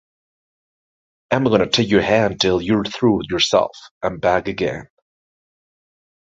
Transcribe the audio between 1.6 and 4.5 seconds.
take your hand 'til you're through yourself and back